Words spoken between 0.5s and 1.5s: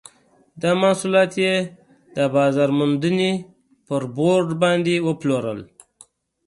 دا محصولات